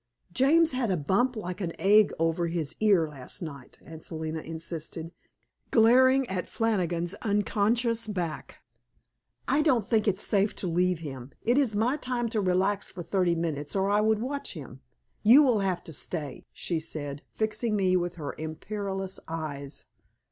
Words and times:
"James 0.33 0.71
had 0.71 0.89
a 0.89 0.97
bump 0.97 1.35
like 1.35 1.61
an 1.61 1.73
egg 1.77 2.11
over 2.17 2.47
his 2.47 2.75
ear 2.79 3.07
last 3.07 3.39
night," 3.39 3.77
Aunt 3.83 4.03
Selina 4.03 4.39
insisted, 4.39 5.11
glaring 5.69 6.27
at 6.27 6.47
Flannigan's 6.49 7.13
unconscious 7.21 8.07
back. 8.07 8.63
"I 9.47 9.61
don't 9.61 9.85
think 9.85 10.07
it's 10.07 10.23
safe 10.23 10.55
to 10.55 10.65
leave 10.67 10.97
him. 10.97 11.29
It 11.43 11.59
is 11.59 11.75
my 11.75 11.97
time 11.97 12.29
to 12.29 12.41
relax 12.41 12.89
for 12.89 13.03
thirty 13.03 13.35
minutes, 13.35 13.75
or 13.75 13.91
I 13.91 14.01
would 14.01 14.17
watch 14.17 14.55
him. 14.55 14.81
You 15.21 15.43
will 15.43 15.59
have 15.59 15.83
to 15.83 15.93
stay," 15.93 16.47
she 16.51 16.79
said, 16.79 17.21
fixing 17.35 17.75
me 17.75 17.95
with 17.95 18.15
her 18.15 18.33
imperious 18.39 19.19
eyes. 19.27 19.85